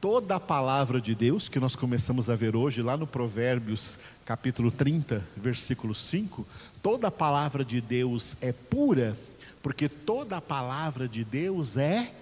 Toda 0.02 0.35
a 0.35 0.40
palavra 0.40 1.00
de 1.00 1.14
Deus 1.14 1.49
que 1.49 1.61
nós 1.61 1.76
começamos 1.76 2.28
a 2.28 2.35
ver 2.35 2.56
hoje, 2.56 2.82
lá 2.82 2.97
no 2.97 3.06
Provérbios 3.06 4.00
capítulo 4.25 4.68
30, 4.73 5.25
versículo 5.37 5.94
5, 5.94 6.44
toda 6.82 7.06
a 7.06 7.11
palavra 7.12 7.64
de 7.64 7.80
Deus 7.80 8.37
é 8.40 8.50
pura, 8.50 9.16
porque 9.62 9.88
toda 9.88 10.38
a 10.38 10.40
palavra 10.40 11.06
de 11.06 11.25
Deus 11.25 11.76
é 11.76 12.12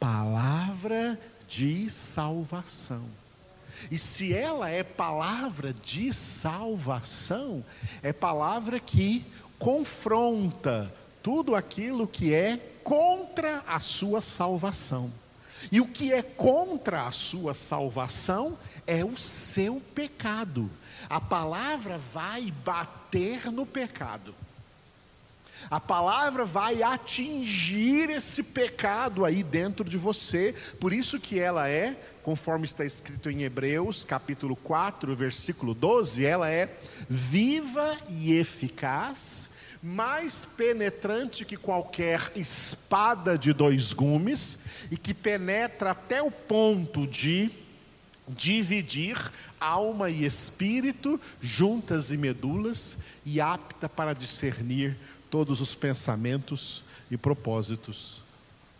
palavra 0.00 1.20
de 1.46 1.90
salvação. 1.90 3.04
E 3.90 3.98
se 3.98 4.32
ela 4.32 4.70
é 4.70 4.82
palavra 4.82 5.74
de 5.74 6.14
salvação, 6.14 7.62
é 8.02 8.10
palavra 8.10 8.80
que 8.80 9.22
confronta 9.58 10.90
tudo 11.22 11.54
aquilo 11.54 12.08
que 12.08 12.32
é 12.32 12.56
contra 12.82 13.62
a 13.66 13.78
sua 13.80 14.22
salvação. 14.22 15.12
E 15.70 15.80
o 15.80 15.88
que 15.88 16.12
é 16.12 16.22
contra 16.22 17.06
a 17.06 17.12
sua 17.12 17.54
salvação 17.54 18.58
é 18.86 19.04
o 19.04 19.16
seu 19.16 19.80
pecado. 19.94 20.70
A 21.08 21.20
palavra 21.20 21.98
vai 21.98 22.52
bater 22.64 23.50
no 23.50 23.66
pecado. 23.66 24.34
A 25.70 25.80
palavra 25.80 26.44
vai 26.44 26.82
atingir 26.82 28.10
esse 28.10 28.42
pecado 28.42 29.24
aí 29.24 29.42
dentro 29.42 29.84
de 29.84 29.98
você, 29.98 30.54
por 30.80 30.92
isso 30.92 31.18
que 31.18 31.38
ela 31.38 31.68
é, 31.68 31.96
conforme 32.22 32.64
está 32.64 32.84
escrito 32.84 33.28
em 33.28 33.42
Hebreus, 33.42 34.04
capítulo 34.04 34.54
4, 34.54 35.14
versículo 35.14 35.74
12, 35.74 36.24
ela 36.24 36.48
é 36.48 36.72
viva 37.08 37.98
e 38.08 38.34
eficaz, 38.34 39.50
mais 39.82 40.44
penetrante 40.44 41.44
que 41.44 41.56
qualquer 41.56 42.32
espada 42.34 43.38
de 43.38 43.52
dois 43.52 43.92
gumes 43.92 44.64
e 44.90 44.96
que 44.96 45.14
penetra 45.14 45.92
até 45.92 46.20
o 46.22 46.30
ponto 46.30 47.06
de 47.06 47.50
dividir 48.26 49.32
alma 49.60 50.10
e 50.10 50.24
espírito, 50.24 51.20
juntas 51.40 52.10
e 52.10 52.16
medulas, 52.16 52.98
e 53.24 53.40
apta 53.40 53.88
para 53.88 54.14
discernir 54.14 54.96
todos 55.30 55.60
os 55.60 55.74
pensamentos 55.74 56.84
e 57.10 57.16
propósitos 57.16 58.22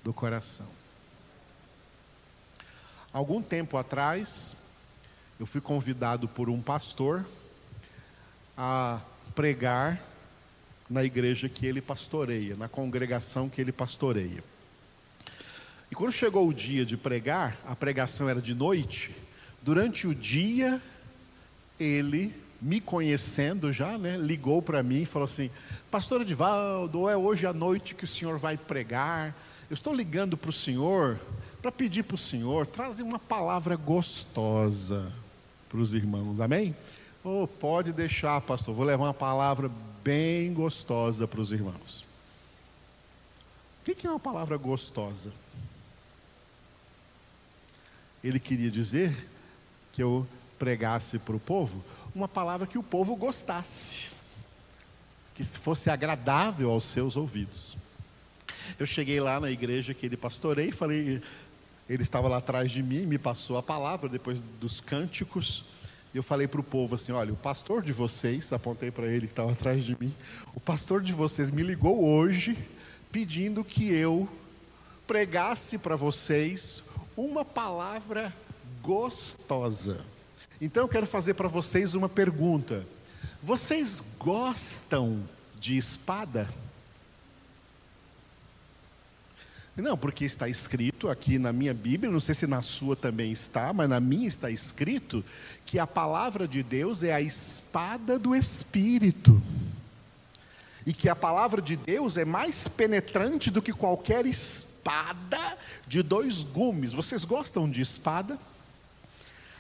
do 0.05 0.13
coração. 0.13 0.67
Algum 3.13 3.43
tempo 3.43 3.77
atrás, 3.77 4.57
eu 5.41 5.47
fui 5.47 5.61
convidado 5.61 6.29
por 6.29 6.51
um 6.51 6.61
pastor 6.61 7.27
a 8.57 9.01
pregar 9.35 10.03
na 10.89 11.05
igreja 11.05 11.49
que 11.49 11.67
ele 11.67 11.81
pastoreia, 11.81 12.57
na 12.57 12.69
congregação 12.69 13.49
que 13.49 13.61
ele 13.61 13.73
pastoreia. 13.73 14.43
E 15.91 15.95
quando 15.95 16.13
chegou 16.13 16.47
o 16.47 16.55
dia 16.55 16.85
de 16.85 16.97
pregar, 16.97 17.57
a 17.67 17.75
pregação 17.75 18.29
era 18.29 18.41
de 18.41 18.55
noite, 18.55 19.15
durante 19.63 20.07
o 20.07 20.15
dia 20.15 20.81
ele 21.79 22.35
me 22.61 22.81
conhecendo 22.81 23.73
já, 23.73 23.97
né, 23.97 24.17
ligou 24.17 24.61
para 24.61 24.83
mim 24.83 25.03
e 25.03 25.07
falou 25.07 25.27
assim: 25.27 25.51
Pastor 25.91 26.23
Edivaldo, 26.23 27.09
é 27.09 27.17
hoje 27.17 27.47
à 27.47 27.53
noite 27.53 27.95
que 27.95 28.05
o 28.05 28.09
senhor 28.09 28.39
vai 28.39 28.57
pregar. 28.57 29.35
Eu 29.71 29.75
estou 29.75 29.95
ligando 29.95 30.37
para 30.37 30.51
o 30.51 30.53
senhor 30.53 31.19
para 31.61 31.71
pedir 31.71 32.03
para 32.03 32.15
o 32.15 32.19
senhor 32.19 32.67
trazer 32.67 33.03
uma 33.03 33.19
palavra 33.19 33.77
gostosa 33.77 35.13
para 35.69 35.79
os 35.79 35.93
irmãos, 35.93 36.41
amém? 36.41 36.75
Oh, 37.23 37.47
pode 37.47 37.93
deixar, 37.93 38.41
pastor, 38.41 38.75
vou 38.75 38.85
levar 38.85 39.05
uma 39.05 39.15
palavra 39.15 39.71
bem 40.03 40.53
gostosa 40.53 41.27
para 41.27 41.41
os 41.41 41.53
irmãos. 41.53 42.05
O 43.81 43.95
que 43.95 44.07
é 44.07 44.11
uma 44.11 44.21
palavra 44.21 44.57
gostosa? 44.57 45.33
Ele 48.23 48.39
queria 48.39 48.71
dizer 48.71 49.29
que 49.93 50.03
eu 50.03 50.27
pregasse 50.59 51.19
para 51.19 51.37
o 51.37 51.41
povo 51.41 51.83
uma 52.15 52.29
palavra 52.29 52.67
que 52.67 52.77
o 52.77 52.83
povo 52.83 53.15
gostasse, 53.17 54.11
que 55.35 55.45
fosse 55.45 55.89
agradável 55.89 56.71
aos 56.71 56.85
seus 56.85 57.17
ouvidos. 57.17 57.77
Eu 58.79 58.87
cheguei 58.87 59.21
lá 59.21 59.41
na 59.41 59.51
igreja 59.51 59.95
que 59.95 60.05
ele 60.05 60.17
pastorei, 60.17 60.71
falei, 60.71 61.23
ele 61.89 62.03
estava 62.03 62.29
lá 62.29 62.39
atrás 62.39 62.71
de 62.71 62.83
mim, 62.83 63.07
me 63.07 63.19
passou 63.19 63.57
a 63.57 63.63
palavra 63.63 64.09
depois 64.09 64.41
dos 64.61 64.81
cânticos. 64.81 65.65
Eu 66.19 66.23
falei 66.25 66.49
para 66.49 66.61
o 66.61 66.65
povo 66.65 66.97
assim: 66.97 67.13
olha, 67.13 67.33
o 67.33 67.37
pastor 67.37 67.81
de 67.81 67.93
vocês, 67.93 68.53
apontei 68.53 68.91
para 68.91 69.07
ele 69.07 69.29
que 69.29 69.33
estava 69.33 69.53
atrás 69.53 69.85
de 69.85 69.97
mim, 70.01 70.13
o 70.53 70.59
pastor 70.59 71.01
de 71.01 71.13
vocês 71.13 71.49
me 71.49 71.63
ligou 71.63 72.05
hoje 72.05 72.59
pedindo 73.13 73.63
que 73.63 73.95
eu 73.95 74.29
pregasse 75.07 75.79
para 75.79 75.95
vocês 75.95 76.83
uma 77.17 77.45
palavra 77.45 78.35
gostosa. 78.83 80.05
Então 80.61 80.83
eu 80.83 80.89
quero 80.89 81.07
fazer 81.07 81.35
para 81.35 81.47
vocês 81.47 81.95
uma 81.95 82.09
pergunta: 82.09 82.85
vocês 83.41 84.03
gostam 84.19 85.23
de 85.57 85.77
espada? 85.77 86.49
Não, 89.83 89.97
porque 89.97 90.25
está 90.25 90.49
escrito 90.49 91.09
aqui 91.09 91.39
na 91.39 91.53
minha 91.53 91.73
Bíblia, 91.73 92.11
não 92.11 92.19
sei 92.19 92.35
se 92.35 92.49
na 92.49 92.63
sua 92.63 92.97
também 92.97 93.31
está, 93.31 93.73
mas 93.73 93.89
na 93.89 94.01
minha 94.01 94.27
está 94.27 94.51
escrito 94.51 95.25
que 95.65 95.79
a 95.79 95.87
palavra 95.87 96.49
de 96.49 96.65
Deus 96.65 97.05
é 97.05 97.15
a 97.15 97.21
espada 97.21 98.19
do 98.19 98.35
Espírito. 98.35 99.41
E 100.85 100.93
que 100.93 101.09
a 101.09 101.15
palavra 101.15 101.63
de 101.63 101.77
Deus 101.77 102.17
é 102.17 102.25
mais 102.25 102.67
penetrante 102.67 103.53
do 103.53 103.63
que 103.63 103.73
qualquer 103.73 104.27
espada 104.27 105.39
de 105.87 106.03
dois 106.03 106.43
gumes. 106.43 106.93
Vocês 106.93 107.25
gostam 107.25 107.71
de 107.71 107.81
espada? 107.81 108.37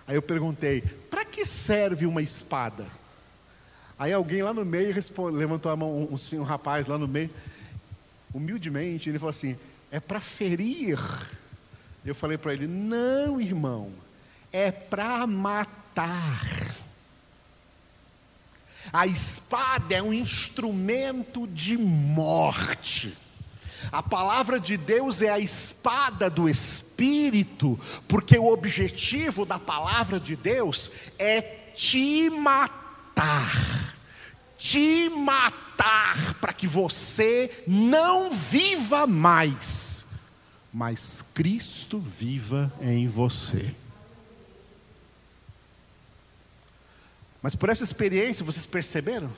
Aí 0.06 0.16
eu 0.16 0.22
perguntei: 0.22 0.80
para 0.80 1.24
que 1.24 1.44
serve 1.46 2.06
uma 2.06 2.22
espada? 2.22 2.86
Aí 3.96 4.12
alguém 4.12 4.42
lá 4.42 4.52
no 4.52 4.64
meio 4.64 4.92
levantou 5.32 5.70
a 5.70 5.76
mão, 5.76 5.92
um, 5.92 6.14
um, 6.14 6.40
um 6.40 6.44
rapaz 6.44 6.86
lá 6.86 6.96
no 6.96 7.06
meio, 7.06 7.30
humildemente, 8.32 9.08
ele 9.08 9.18
falou 9.18 9.30
assim: 9.30 9.56
é 9.90 10.00
para 10.00 10.20
ferir. 10.20 10.98
Eu 12.04 12.14
falei 12.14 12.38
para 12.38 12.52
ele: 12.52 12.66
não, 12.66 13.40
irmão, 13.40 13.92
é 14.52 14.70
para 14.70 15.26
matar. 15.26 16.76
A 18.92 19.06
espada 19.06 19.94
é 19.94 20.02
um 20.02 20.14
instrumento 20.14 21.46
de 21.46 21.76
morte. 21.76 23.16
A 23.92 24.02
palavra 24.02 24.58
de 24.58 24.76
Deus 24.76 25.22
é 25.22 25.30
a 25.30 25.38
espada 25.38 26.28
do 26.28 26.48
Espírito, 26.48 27.78
porque 28.08 28.38
o 28.38 28.52
objetivo 28.52 29.44
da 29.46 29.58
palavra 29.58 30.18
de 30.18 30.34
Deus 30.34 30.90
é 31.18 31.40
te 31.74 32.28
matar, 32.30 33.96
te 34.56 35.08
matar, 35.10 35.67
para 36.40 36.52
que 36.52 36.66
você 36.66 37.64
não 37.66 38.30
viva 38.32 39.06
mais, 39.06 40.06
mas 40.72 41.22
Cristo 41.34 41.98
viva 41.98 42.72
em 42.80 43.06
você. 43.06 43.74
Mas 47.40 47.54
por 47.54 47.68
essa 47.68 47.84
experiência, 47.84 48.44
vocês 48.44 48.66
perceberam? 48.66 49.32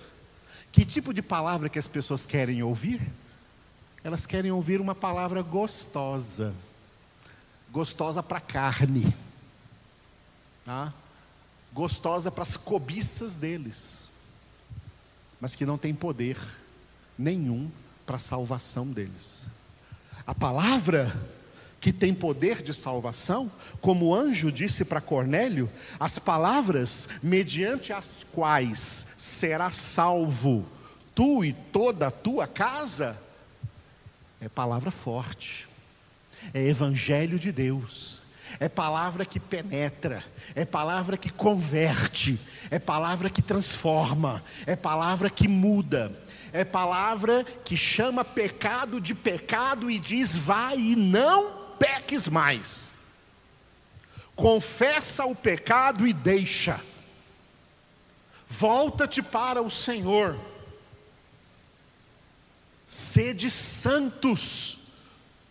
Que 0.72 0.84
tipo 0.84 1.12
de 1.12 1.22
palavra 1.22 1.68
que 1.68 1.78
as 1.78 1.88
pessoas 1.88 2.24
querem 2.24 2.62
ouvir? 2.62 3.00
Elas 4.02 4.24
querem 4.24 4.50
ouvir 4.50 4.80
uma 4.80 4.94
palavra 4.94 5.42
gostosa, 5.42 6.54
gostosa 7.70 8.22
para 8.22 8.38
a 8.38 8.40
carne, 8.40 9.14
tá? 10.64 10.92
gostosa 11.72 12.30
para 12.30 12.42
as 12.42 12.56
cobiças 12.56 13.36
deles, 13.36 14.09
mas 15.40 15.54
que 15.54 15.66
não 15.66 15.78
tem 15.78 15.94
poder 15.94 16.38
nenhum 17.18 17.70
para 18.04 18.16
a 18.16 18.20
salvação 18.20 18.86
deles. 18.86 19.46
A 20.26 20.34
palavra 20.34 21.12
que 21.80 21.92
tem 21.92 22.12
poder 22.12 22.62
de 22.62 22.74
salvação, 22.74 23.50
como 23.80 24.08
o 24.08 24.14
anjo 24.14 24.52
disse 24.52 24.84
para 24.84 25.00
Cornélio, 25.00 25.70
as 25.98 26.18
palavras 26.18 27.08
mediante 27.22 27.92
as 27.92 28.18
quais 28.32 29.06
será 29.18 29.70
salvo 29.70 30.68
tu 31.14 31.44
e 31.44 31.52
toda 31.52 32.06
a 32.06 32.10
tua 32.10 32.46
casa, 32.46 33.16
é 34.40 34.48
palavra 34.48 34.90
forte, 34.90 35.68
é 36.54 36.66
evangelho 36.66 37.38
de 37.38 37.52
Deus, 37.52 38.24
é 38.58 38.68
palavra 38.68 39.24
que 39.24 39.38
penetra, 39.38 40.24
é 40.54 40.64
palavra 40.64 41.16
que 41.16 41.30
converte, 41.30 42.40
é 42.70 42.78
palavra 42.78 43.30
que 43.30 43.42
transforma, 43.42 44.42
é 44.66 44.74
palavra 44.74 45.30
que 45.30 45.46
muda, 45.46 46.12
é 46.52 46.64
palavra 46.64 47.44
que 47.64 47.76
chama 47.76 48.24
pecado 48.24 49.00
de 49.00 49.14
pecado 49.14 49.90
e 49.90 49.98
diz: 49.98 50.36
vai 50.36 50.78
e 50.78 50.96
não 50.96 51.76
peques 51.78 52.28
mais. 52.28 52.92
Confessa 54.34 55.26
o 55.26 55.36
pecado 55.36 56.06
e 56.06 56.12
deixa. 56.12 56.80
Volta-te 58.48 59.22
para 59.22 59.62
o 59.62 59.70
Senhor. 59.70 60.38
Sede 62.88 63.48
santos, 63.48 64.78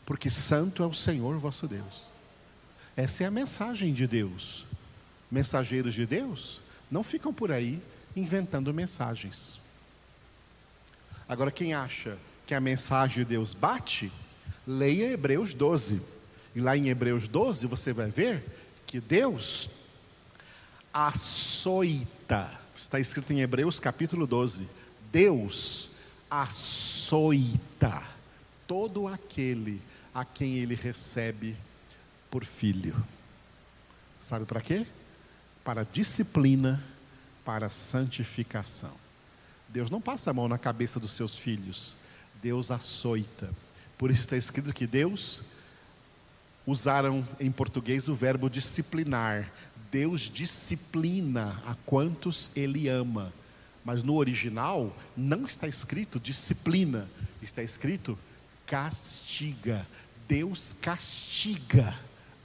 porque 0.06 0.30
santo 0.30 0.84
é 0.84 0.86
o 0.86 0.94
Senhor 0.94 1.38
vosso 1.38 1.68
Deus. 1.68 2.09
Essa 3.00 3.24
é 3.24 3.28
a 3.28 3.32
mensagem 3.32 3.94
de 3.94 4.06
Deus. 4.06 4.66
Mensageiros 5.32 5.96
de 5.96 6.06
Deus 6.06 6.60
não 6.92 7.02
ficam 7.02 7.34
por 7.34 7.50
aí 7.50 7.82
inventando 8.14 8.74
mensagens. 8.74 9.58
Agora, 11.26 11.50
quem 11.50 11.74
acha 11.74 12.18
que 12.46 12.54
a 12.54 12.60
mensagem 12.60 13.20
de 13.20 13.24
Deus 13.24 13.54
bate, 13.54 14.12
leia 14.68 15.14
Hebreus 15.14 15.54
12. 15.54 16.02
E 16.54 16.60
lá 16.60 16.76
em 16.76 16.90
Hebreus 16.90 17.30
12 17.30 17.68
você 17.68 17.94
vai 17.94 18.10
ver 18.10 18.44
que 18.86 19.00
Deus 19.00 19.70
açoita. 20.94 22.52
Está 22.78 23.00
escrito 23.00 23.32
em 23.32 23.40
Hebreus 23.40 23.80
capítulo 23.80 24.28
12. 24.28 24.68
Deus 25.10 25.92
açoita 26.30 28.04
todo 28.68 29.08
aquele 29.08 29.82
a 30.14 30.26
quem 30.26 30.58
ele 30.58 30.76
recebe 30.76 31.56
por 32.30 32.46
filho. 32.46 32.96
Sabe 34.20 34.46
para 34.46 34.62
quê? 34.62 34.86
Para 35.64 35.84
disciplina, 35.84 36.84
para 37.46 37.70
santificação. 37.70 38.94
Deus 39.68 39.90
não 39.90 40.02
passa 40.02 40.32
a 40.32 40.34
mão 40.34 40.48
na 40.48 40.58
cabeça 40.58 41.00
dos 41.00 41.12
seus 41.12 41.36
filhos, 41.36 41.96
Deus 42.42 42.72
açoita. 42.72 43.50
Por 43.98 44.12
isso 44.12 44.22
está 44.22 44.38
escrito 44.38 44.74
que 44.74 44.88
Deus 44.88 45.44
usaram 46.66 47.26
em 47.40 47.52
português 47.52 48.08
o 48.08 48.16
verbo 48.16 48.50
disciplinar. 48.50 49.52
Deus 49.92 50.22
disciplina 50.22 51.62
a 51.66 51.76
quantos 51.86 52.52
Ele 52.56 52.88
ama. 52.88 53.34
Mas 53.84 54.04
no 54.04 54.16
original 54.16 54.96
não 55.16 55.46
está 55.46 55.68
escrito 55.68 56.20
disciplina, 56.20 57.08
está 57.42 57.64
escrito 57.64 58.18
castiga. 58.66 59.88
Deus 60.28 60.76
castiga 60.80 61.98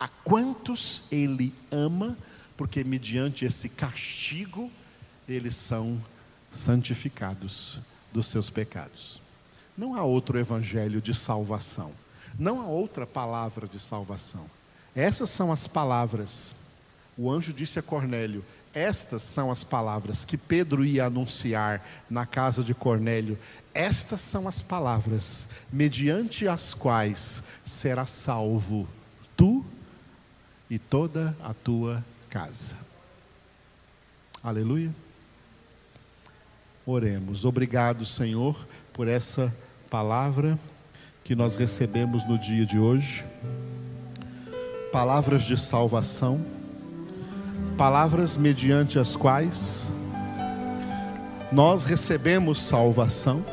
a 0.04 0.08
quantos 0.22 1.04
Ele 1.10 1.54
ama, 1.72 2.14
porque 2.58 2.84
mediante 2.84 3.46
esse 3.46 3.70
castigo 3.70 4.70
eles 5.26 5.56
são 5.56 5.98
santificados 6.52 7.78
dos 8.12 8.26
seus 8.26 8.50
pecados. 8.50 9.22
Não 9.74 9.94
há 9.94 10.02
outro 10.02 10.38
evangelho 10.38 11.00
de 11.00 11.14
salvação, 11.14 11.90
não 12.38 12.60
há 12.60 12.66
outra 12.66 13.06
palavra 13.06 13.66
de 13.66 13.80
salvação. 13.80 14.44
Essas 14.94 15.30
são 15.30 15.50
as 15.50 15.66
palavras. 15.66 16.54
O 17.16 17.30
anjo 17.30 17.54
disse 17.54 17.78
a 17.78 17.82
Cornélio: 17.82 18.44
Estas 18.74 19.22
são 19.22 19.50
as 19.50 19.64
palavras 19.64 20.22
que 20.26 20.36
Pedro 20.36 20.84
ia 20.84 21.06
anunciar 21.06 21.82
na 22.10 22.26
casa 22.26 22.62
de 22.62 22.74
Cornélio. 22.74 23.38
Estas 23.72 24.20
são 24.20 24.46
as 24.46 24.60
palavras 24.60 25.48
mediante 25.72 26.46
as 26.46 26.74
quais 26.74 27.44
será 27.64 28.04
salvo 28.04 28.86
tu 29.34 29.64
e 30.68 30.78
toda 30.78 31.36
a 31.42 31.52
tua 31.52 32.04
casa. 32.30 32.74
Aleluia. 34.42 34.94
Oremos. 36.86 37.44
Obrigado, 37.44 38.04
Senhor, 38.04 38.66
por 38.92 39.08
essa 39.08 39.54
palavra 39.88 40.58
que 41.24 41.34
nós 41.34 41.56
recebemos 41.56 42.26
no 42.28 42.38
dia 42.38 42.66
de 42.66 42.78
hoje. 42.78 43.24
Palavras 44.92 45.42
de 45.42 45.56
salvação, 45.56 46.44
palavras 47.76 48.36
mediante 48.36 48.98
as 48.98 49.16
quais 49.16 49.88
nós 51.50 51.84
recebemos 51.84 52.62
salvação, 52.62 53.44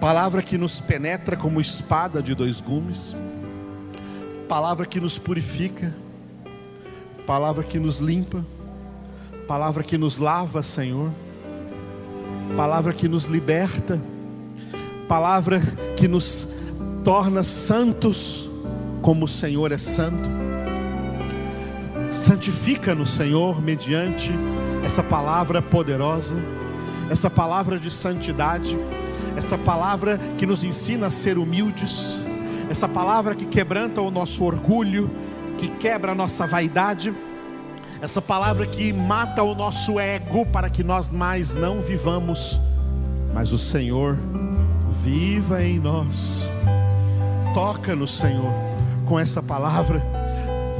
palavra 0.00 0.42
que 0.42 0.56
nos 0.56 0.80
penetra 0.80 1.36
como 1.36 1.60
espada 1.60 2.22
de 2.22 2.34
dois 2.34 2.60
gumes, 2.60 3.14
palavra 4.48 4.86
que 4.86 4.98
nos 4.98 5.18
purifica, 5.18 5.92
palavra 7.26 7.64
que 7.64 7.78
nos 7.78 7.98
limpa, 7.98 8.44
palavra 9.46 9.82
que 9.82 9.98
nos 9.98 10.18
lava, 10.18 10.62
Senhor. 10.62 11.10
Palavra 12.56 12.92
que 12.92 13.08
nos 13.08 13.26
liberta, 13.26 14.00
palavra 15.06 15.60
que 15.96 16.08
nos 16.08 16.48
torna 17.04 17.44
santos, 17.44 18.48
como 19.02 19.24
o 19.24 19.28
Senhor 19.28 19.72
é 19.72 19.78
santo. 19.78 20.28
Santifica-nos, 22.10 23.10
Senhor, 23.10 23.62
mediante 23.62 24.32
essa 24.84 25.02
palavra 25.02 25.62
poderosa, 25.62 26.36
essa 27.08 27.30
palavra 27.30 27.78
de 27.78 27.90
santidade, 27.90 28.76
essa 29.36 29.56
palavra 29.56 30.18
que 30.36 30.44
nos 30.44 30.64
ensina 30.64 31.06
a 31.06 31.10
ser 31.10 31.38
humildes, 31.38 32.24
essa 32.68 32.88
palavra 32.88 33.34
que 33.34 33.46
quebranta 33.46 34.00
o 34.00 34.10
nosso 34.10 34.44
orgulho, 34.44 35.10
que 35.60 35.68
quebra 35.68 36.12
a 36.12 36.14
nossa 36.14 36.46
vaidade. 36.46 37.14
Essa 38.00 38.22
palavra 38.22 38.66
que 38.66 38.94
mata 38.94 39.42
o 39.42 39.54
nosso 39.54 40.00
ego 40.00 40.46
para 40.46 40.70
que 40.70 40.82
nós 40.82 41.10
mais 41.10 41.52
não 41.52 41.82
vivamos, 41.82 42.58
mas 43.34 43.52
o 43.52 43.58
Senhor 43.58 44.16
viva 45.04 45.62
em 45.62 45.78
nós. 45.78 46.50
Toca-nos, 47.52 48.16
Senhor, 48.16 48.50
com 49.04 49.20
essa 49.20 49.42
palavra. 49.42 50.02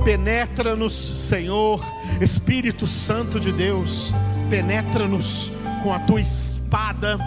Penetra-nos, 0.03 0.95
Senhor, 0.95 1.85
Espírito 2.19 2.87
Santo 2.87 3.38
de 3.38 3.53
Deus, 3.53 4.14
penetra-nos 4.49 5.53
com 5.83 5.93
a 5.93 5.99
tua 5.99 6.23
espada, 6.23 7.19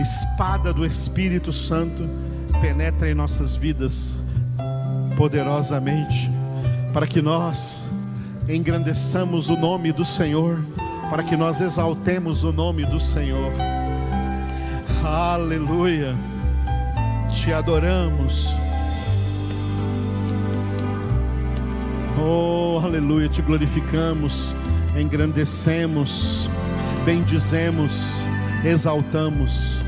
espada 0.00 0.72
do 0.72 0.86
Espírito 0.86 1.52
Santo, 1.52 2.08
penetra 2.62 3.10
em 3.10 3.14
nossas 3.14 3.54
vidas 3.54 4.22
poderosamente, 5.18 6.30
para 6.94 7.08
que 7.08 7.20
nós 7.20 7.90
engrandeçamos 8.48 9.48
o 9.48 9.56
nome 9.56 9.92
do 9.92 10.04
Senhor, 10.04 10.64
para 11.10 11.24
que 11.24 11.36
nós 11.36 11.60
exaltemos 11.60 12.44
o 12.44 12.52
nome 12.52 12.84
do 12.86 13.00
Senhor. 13.00 13.52
Aleluia. 15.02 16.14
Te 17.32 17.52
adoramos. 17.52 18.46
Oh, 22.16 22.80
aleluia, 22.80 23.28
te 23.28 23.42
glorificamos, 23.42 24.54
engrandecemos, 24.96 26.48
bendizemos, 27.04 28.08
exaltamos. 28.64 29.82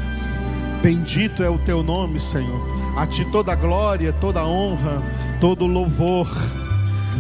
Bendito 0.83 1.45
é 1.45 1.49
o 1.49 1.57
teu 1.57 1.85
nome, 1.85 2.19
Senhor. 2.19 2.67
A 2.99 3.07
ti 3.07 3.25
toda 3.31 3.55
glória, 3.55 4.13
toda 4.13 4.45
honra, 4.45 5.01
todo 5.41 5.67
louvor. 5.67 6.27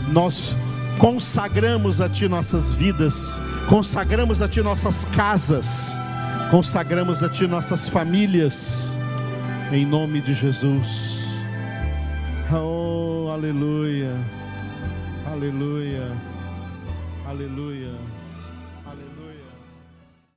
Nós 0.08 0.56
consagramos 0.98 2.00
a 2.00 2.08
Ti 2.08 2.28
nossas 2.28 2.72
vidas, 2.72 3.40
consagramos 3.68 4.40
a 4.40 4.48
Ti 4.48 4.62
nossas 4.62 5.04
casas, 5.04 6.00
consagramos 6.50 7.22
a 7.22 7.28
Ti 7.28 7.46
nossas 7.46 7.88
famílias, 7.88 8.96
em 9.72 9.84
nome 9.84 10.20
de 10.20 10.34
Jesus. 10.34 11.24
Oh, 12.52 13.30
aleluia, 13.32 14.14
aleluia, 15.30 16.12
aleluia. 17.26 18.15